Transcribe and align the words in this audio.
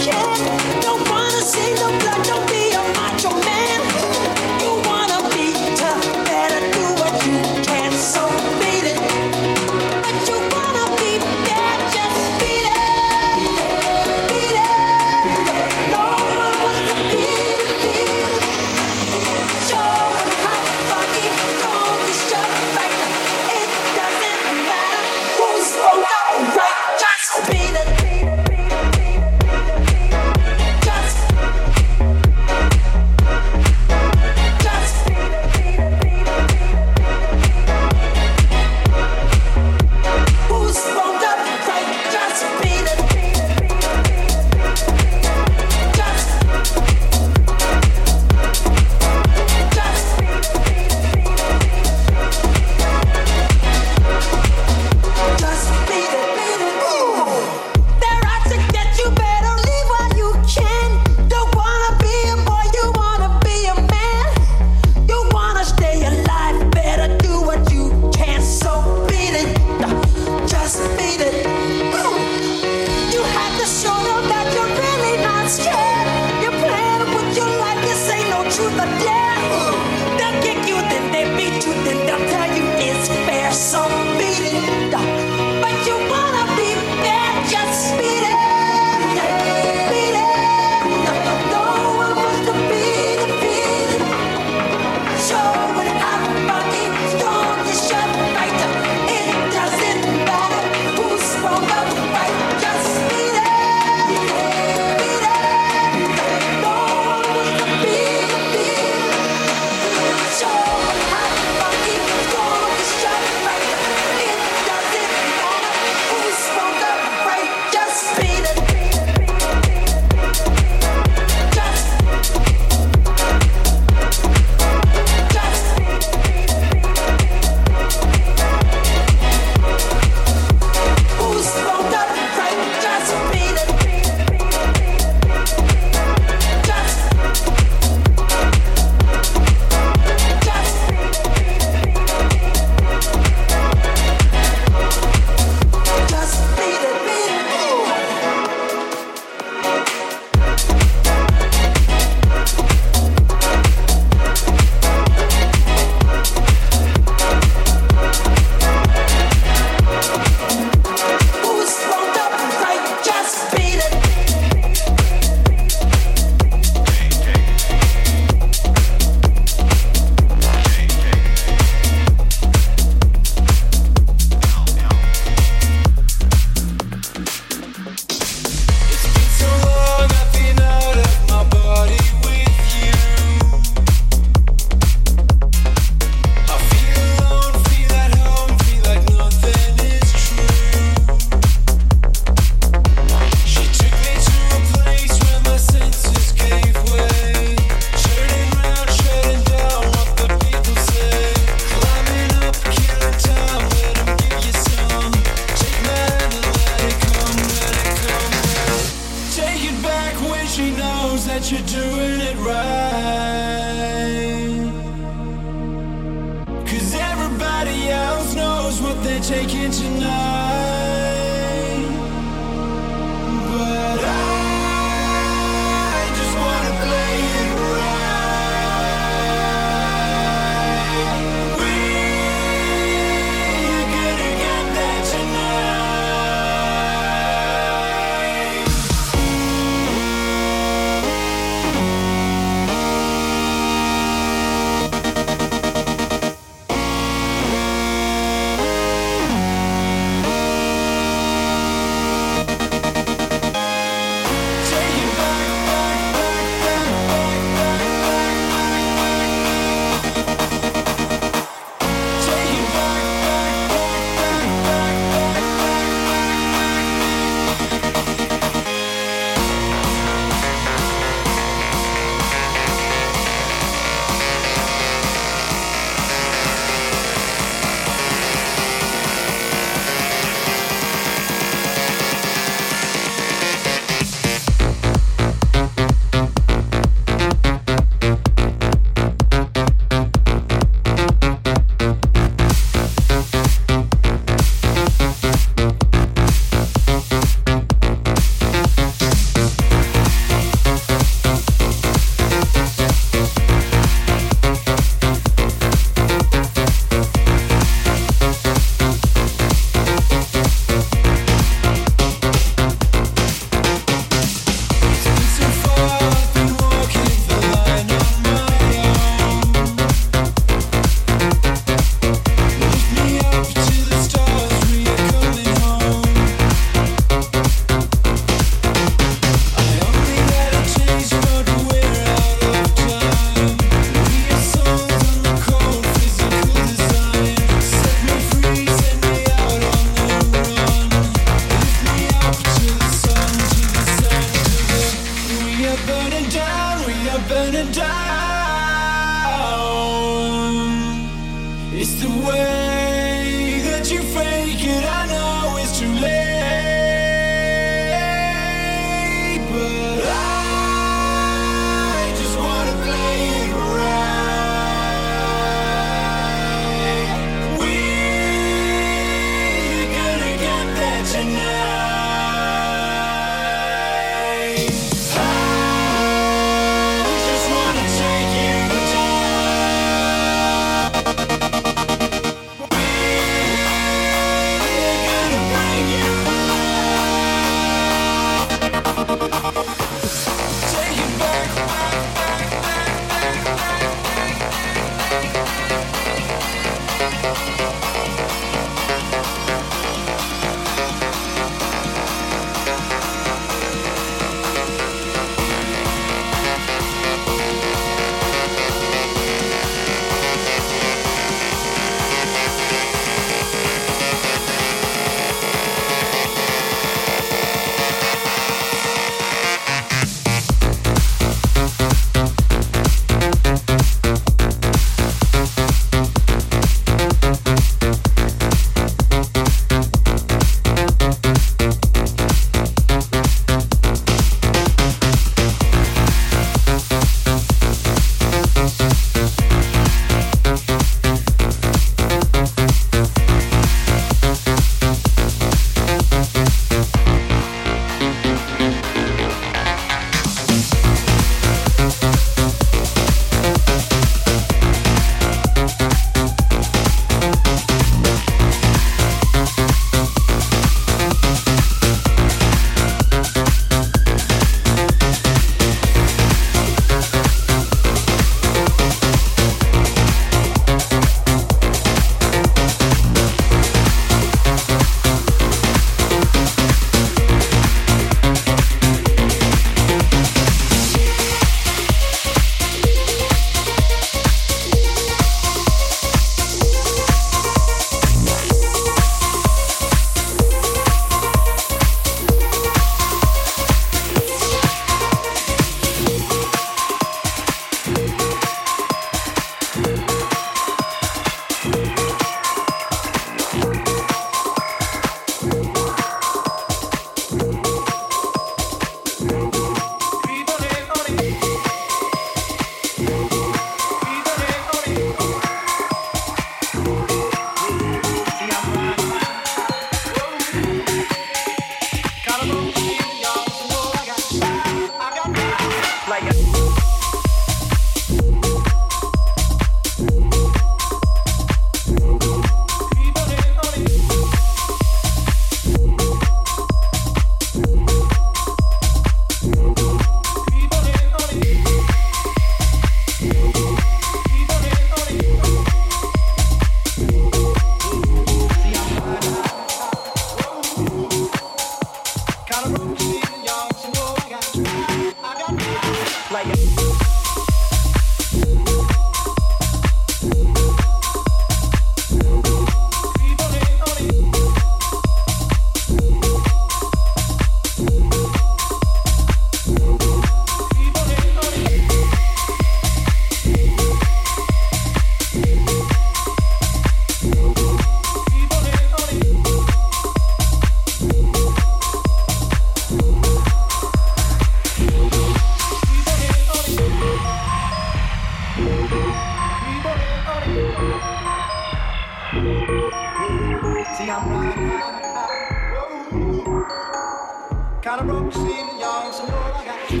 Got 597.86 598.00
a 598.00 598.02
broke 598.02 598.32
ceiling, 598.32 598.80
y'all, 598.80 599.12
so 599.12 599.24
know 599.26 599.36
I 599.36 599.64
got 599.64 599.78
fire. 599.86 600.00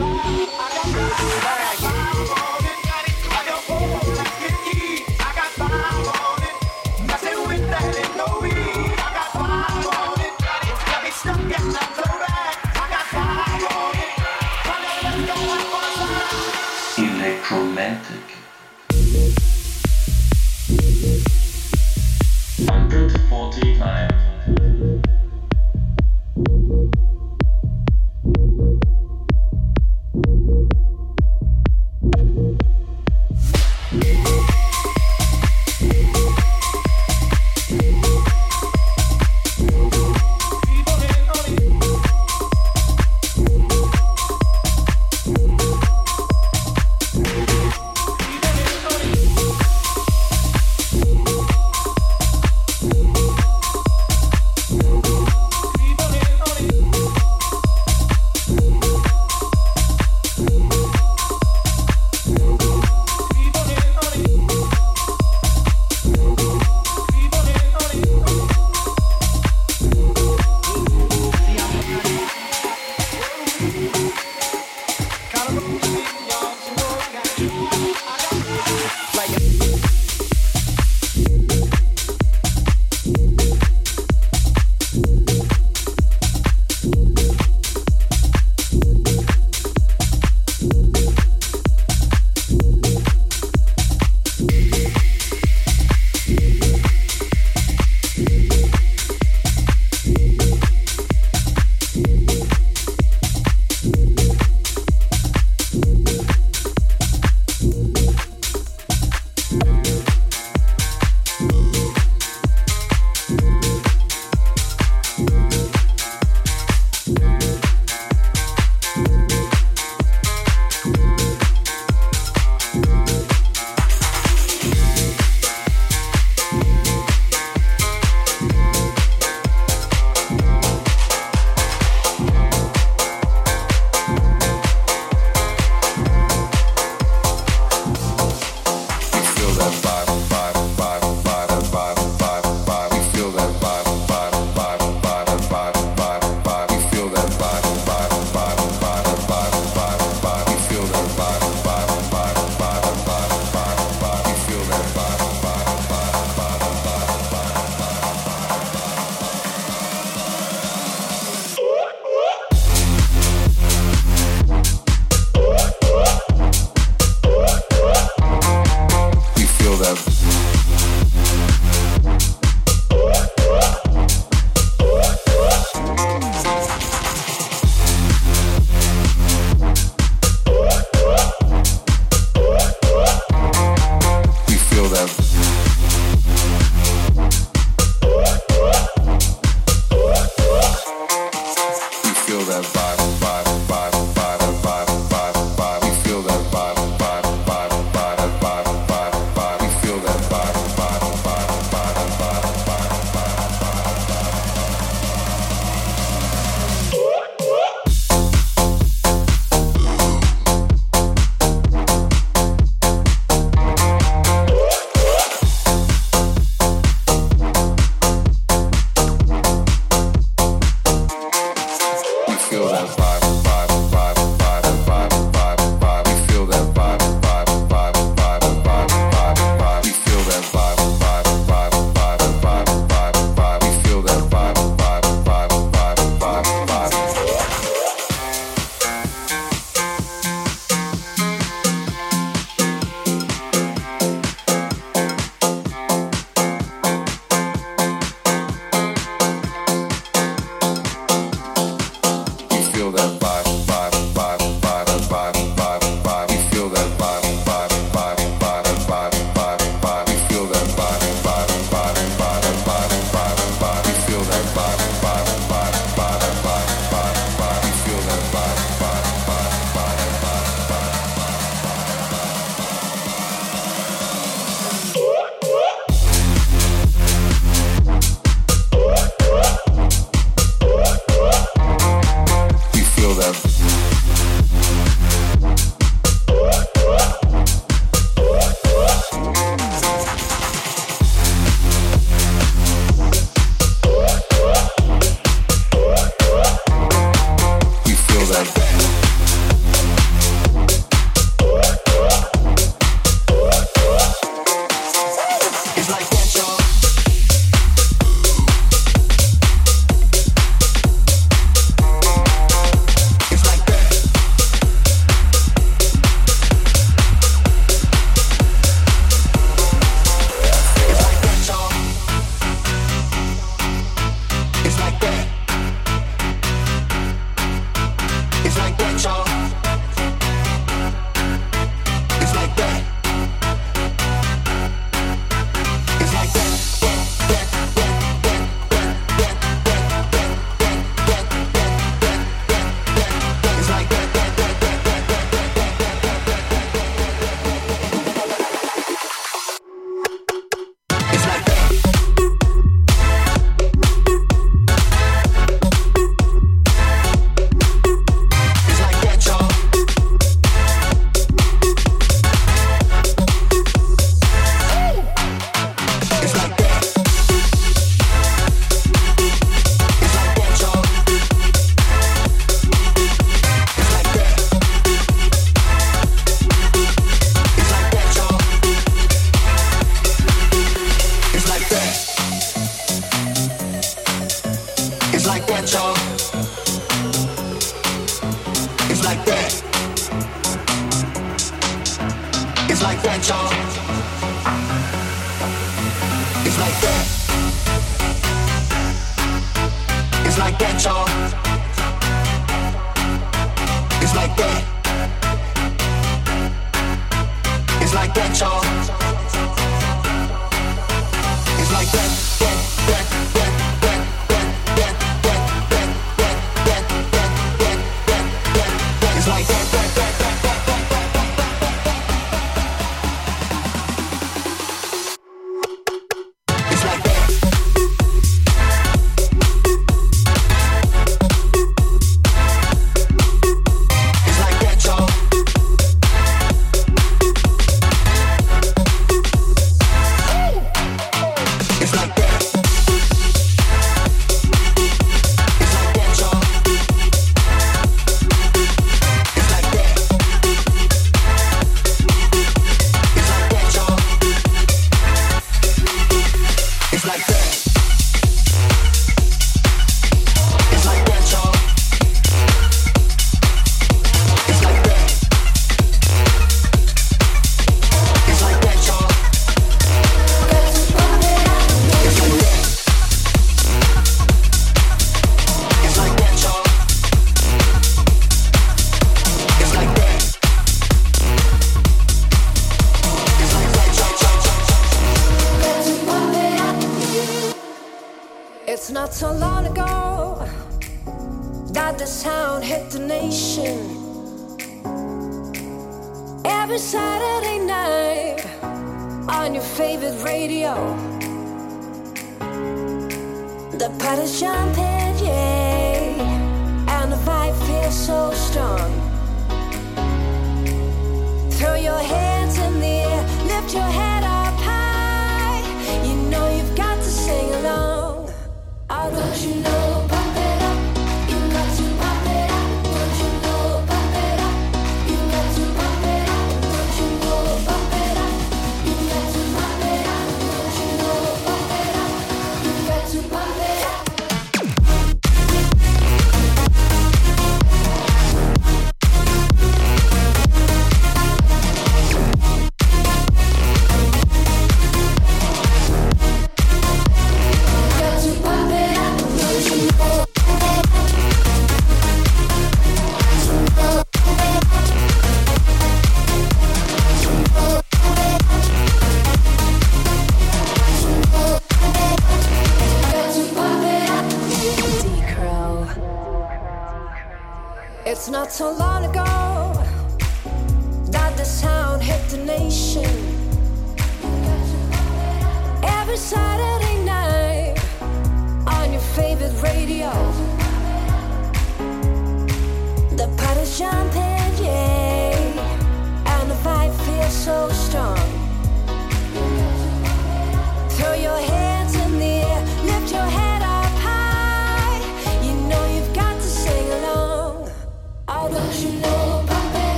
I 1.38 1.76
got 1.80 2.28
fire. 2.28 2.55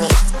Destiny, 0.00 0.31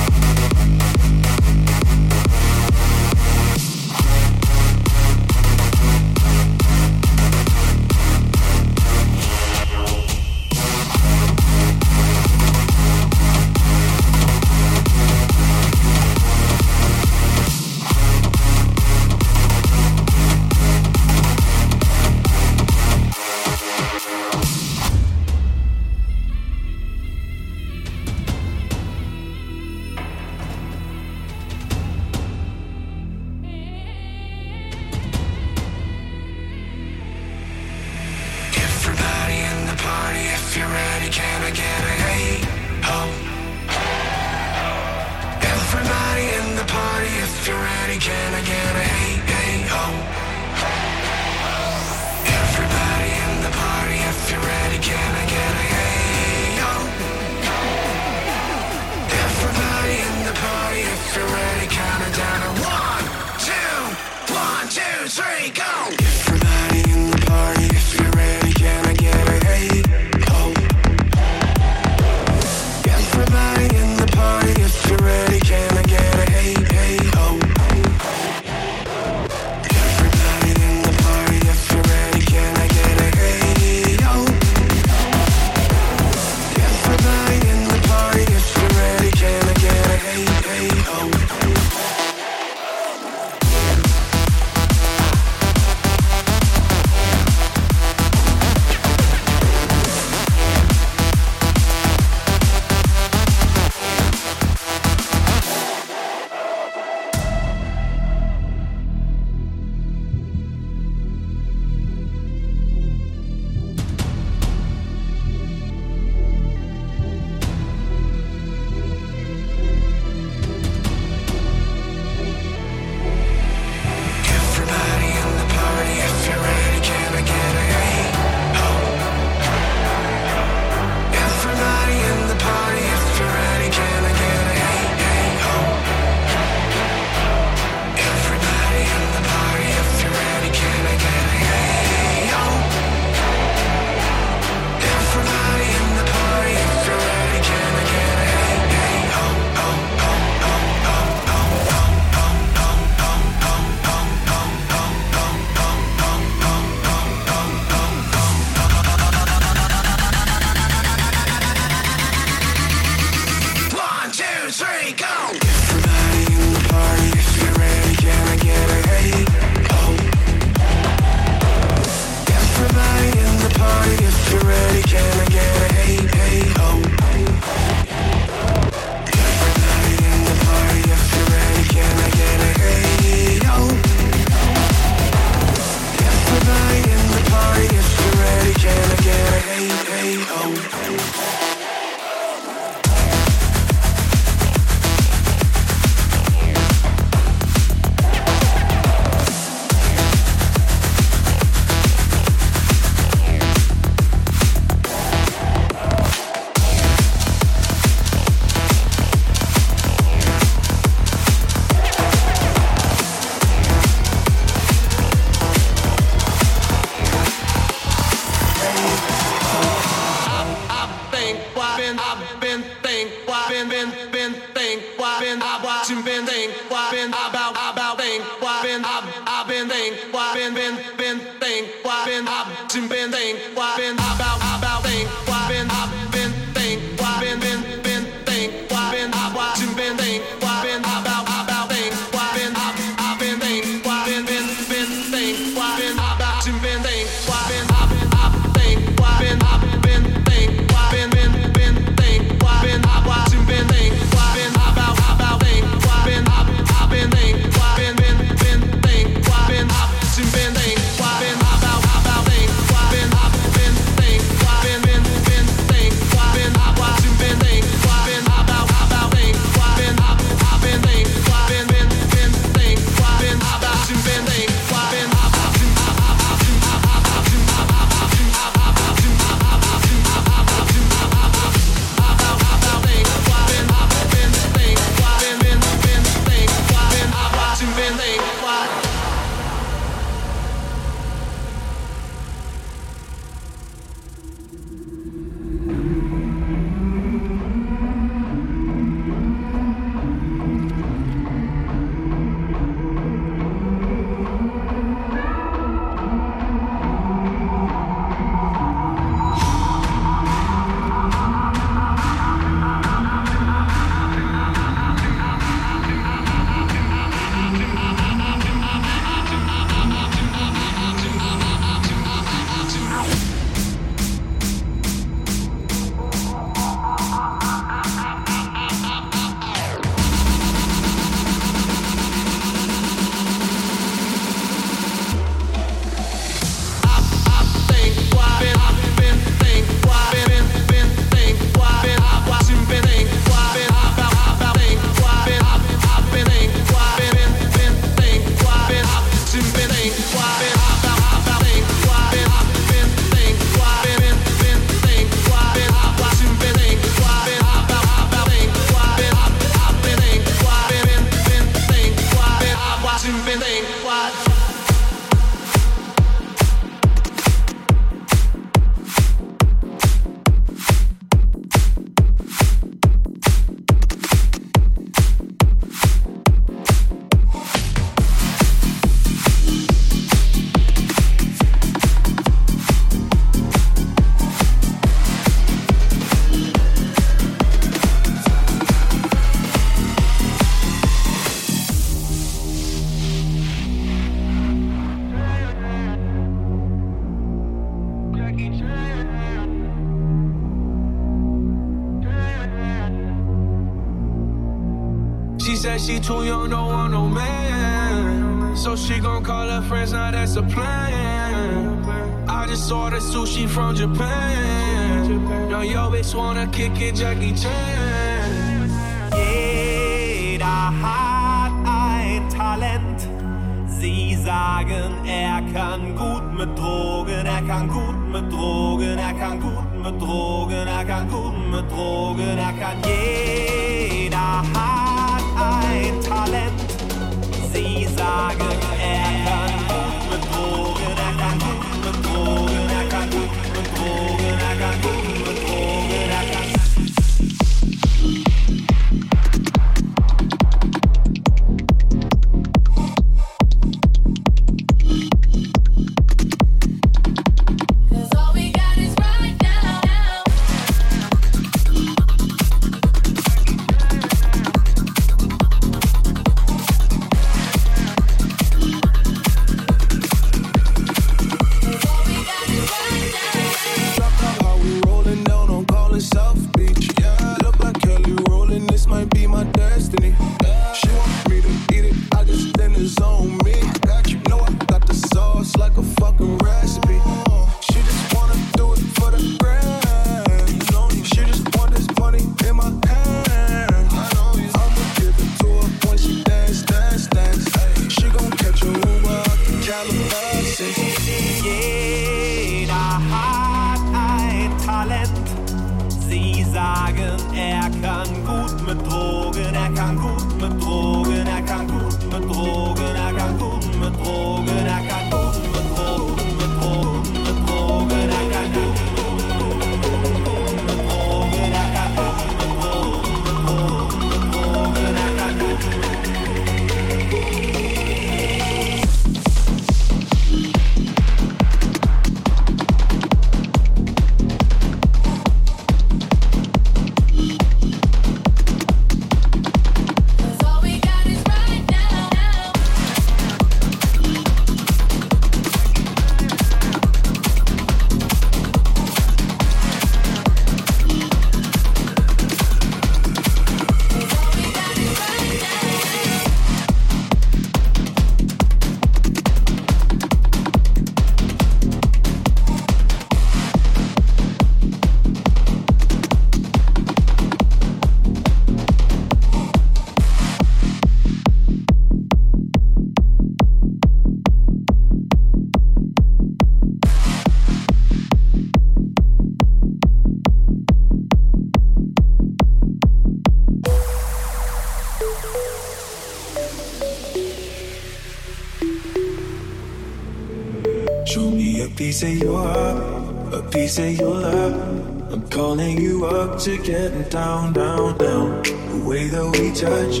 of 593.78 593.98
your 593.98 594.14
love. 594.14 595.12
I'm 595.12 595.28
calling 595.28 595.78
you 595.78 596.04
up 596.06 596.40
to 596.40 596.58
getting 596.58 597.02
down, 597.04 597.52
down, 597.52 597.96
down. 597.98 598.42
The 598.42 598.84
way 598.84 599.06
that 599.08 599.26
we 599.36 599.52
touch 599.52 600.00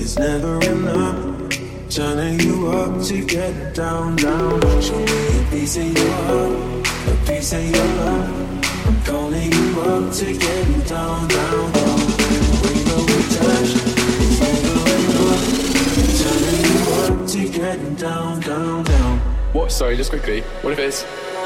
is 0.00 0.18
never 0.18 0.60
enough. 0.62 1.50
Turning 1.90 2.40
you 2.40 2.68
up 2.68 3.02
to 3.06 3.24
get 3.26 3.74
down, 3.74 4.16
down. 4.16 4.60
Show 4.80 4.98
me 4.98 5.40
a 5.40 5.50
piece 5.50 5.76
of 5.76 5.92
your 5.92 6.12
heart, 6.24 6.88
a 7.08 7.26
piece 7.26 7.52
of 7.52 7.64
your 7.64 7.84
love. 7.84 8.86
I'm 8.86 9.02
calling 9.04 9.52
you 9.52 9.80
up 9.80 10.12
to 10.14 10.38
get 10.38 10.88
down, 10.88 11.28
down, 11.28 11.72
down. 11.72 12.00
The 12.46 12.56
way 12.62 12.78
that 12.88 13.02
we 13.08 13.18
touch 13.36 13.70
is 14.24 14.40
never 14.40 14.76
enough. 14.96 15.44
Turning 16.22 16.64
you 16.70 16.80
up 17.02 17.16
to 17.28 17.40
get 17.58 17.98
down, 17.98 18.40
down, 18.40 18.84
down. 18.84 19.18
What? 19.52 19.72
Sorry, 19.72 19.96
just 19.96 20.10
quickly. 20.10 20.40
What 20.62 20.72
if 20.72 20.78
it's 20.78 21.04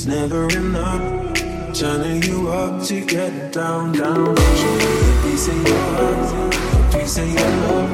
Is 0.00 0.06
never 0.06 0.48
enough. 0.56 1.34
Turning 1.74 2.22
you 2.22 2.48
up 2.48 2.82
to 2.84 3.04
get 3.04 3.52
down, 3.52 3.92
down. 3.92 4.34
Show 4.36 4.74
me 4.80 4.92
a 5.08 5.22
piece 5.22 5.48
of 5.48 5.68
your 5.68 5.84
heart, 5.96 6.52
a 6.74 6.98
piece 6.98 7.18
of 7.18 7.28
your 7.28 7.50
love. 7.64 7.90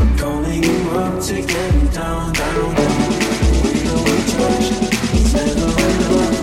I'm 0.00 0.18
calling 0.18 0.62
you 0.62 0.90
up 0.98 1.22
to 1.22 1.34
get 1.42 1.92
down, 1.92 2.32
down, 2.32 2.74
down. 2.74 3.04
The 3.62 3.96
way 4.02 4.08
we 4.08 4.16
touch 4.34 4.66
is 5.14 5.34
never 5.34 5.70
enough. 5.90 6.36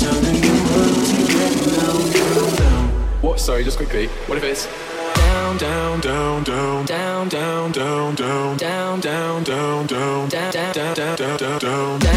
Turning 0.00 0.40
you 0.46 0.56
up 0.82 0.96
to 1.08 1.18
get 1.34 1.54
down, 1.76 2.00
down, 2.16 2.56
down. 2.56 2.88
What? 3.20 3.40
Sorry, 3.40 3.64
just 3.64 3.76
quickly. 3.76 4.06
What 4.26 4.38
if 4.38 4.44
it's 4.44 4.66
down, 5.14 5.58
down, 5.58 6.00
down, 6.00 6.44
down, 6.44 6.86
down, 6.86 7.28
down, 7.28 7.72
down, 7.72 7.72
down, 7.72 8.56
down, 8.56 9.02
down, 9.02 9.44
down, 9.44 9.86
down, 9.86 10.28
down, 10.28 10.74
down, 10.74 10.94
down, 10.94 11.38
down, 11.38 11.58
down, 11.58 12.07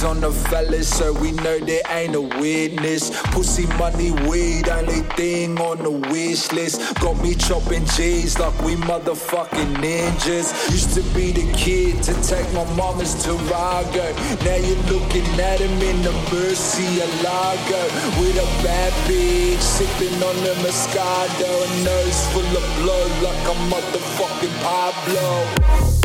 Eyes 0.00 0.04
on 0.04 0.20
the 0.20 0.32
fellas, 0.32 0.88
sir, 0.88 1.12
we 1.12 1.32
know 1.32 1.58
there 1.58 1.82
ain't 1.90 2.14
a 2.14 2.20
witness. 2.20 3.10
Pussy 3.32 3.66
money, 3.76 4.12
weed, 4.28 4.68
only 4.68 5.02
thing 5.16 5.58
on 5.58 5.78
the 5.82 5.90
wish 5.90 6.50
list. 6.52 6.94
Got 7.00 7.20
me 7.22 7.34
chopping 7.34 7.84
G's 7.84 8.38
like 8.38 8.56
we 8.62 8.76
motherfucking 8.76 9.74
ninjas. 9.76 10.70
Used 10.70 10.94
to 10.94 11.02
be 11.14 11.32
the 11.32 11.52
kid 11.52 12.02
to 12.04 12.14
take 12.22 12.50
my 12.54 12.64
mama's 12.76 13.14
Tarago. 13.22 14.06
Now 14.44 14.56
you're 14.56 14.84
looking 14.88 15.28
at 15.40 15.60
him 15.60 15.76
in 15.82 16.02
the 16.02 16.10
a 16.10 17.08
Lago. 17.22 17.82
With 18.20 18.36
a 18.36 18.48
bad 18.64 18.92
bitch, 19.08 19.60
sipping 19.60 20.22
on 20.22 20.36
the 20.44 20.54
Moscato. 20.64 21.50
A 21.66 21.84
nose 21.84 22.26
full 22.32 22.56
of 22.56 22.64
blood 22.80 23.10
like 23.22 23.44
a 23.48 23.56
motherfucking 23.68 24.62
Pablo. 24.62 25.99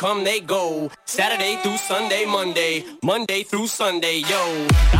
come, 0.00 0.24
they 0.24 0.40
go. 0.40 0.90
Saturday 1.04 1.56
through 1.56 1.76
Sunday, 1.76 2.24
Monday, 2.24 2.84
Monday 3.02 3.42
through 3.42 3.66
Sunday, 3.66 4.22
yo. 4.26 4.99